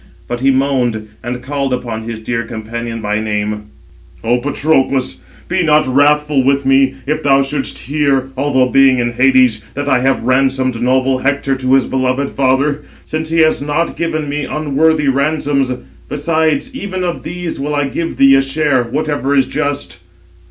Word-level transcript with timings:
But 0.27 0.39
he 0.39 0.49
moaned, 0.49 1.09
and 1.23 1.43
called 1.43 1.71
upon 1.71 2.09
his 2.09 2.17
dear 2.17 2.43
companion 2.43 3.01
by 3.03 3.19
name: 3.19 3.65
"O 4.23 4.39
Patroclus, 4.39 5.19
be 5.47 5.61
not 5.61 5.85
wrathful 5.85 6.43
with 6.43 6.65
me, 6.65 6.95
if 7.05 7.21
thou 7.21 7.43
shouldst 7.43 7.77
hear, 7.77 8.29
although 8.35 8.65
being 8.67 8.97
in 8.97 9.11
Hades, 9.11 9.63
that 9.75 9.87
I 9.87 9.99
have 9.99 10.23
ransomed 10.23 10.81
noble 10.81 11.19
Hector 11.19 11.55
to 11.55 11.73
his 11.75 11.85
beloved 11.85 12.31
father, 12.31 12.81
since 13.05 13.29
he 13.29 13.41
has 13.41 13.61
not 13.61 13.95
given 13.95 14.27
me 14.27 14.45
unworthy 14.45 15.07
ransoms. 15.07 15.71
Besides 16.09 16.73
even 16.75 17.03
of 17.03 17.21
these 17.21 17.59
will 17.59 17.75
I 17.75 17.87
give 17.87 18.17
thee 18.17 18.33
a 18.33 18.41
share, 18.41 18.85
whatever 18.85 19.35
is 19.35 19.45
just." 19.45 19.99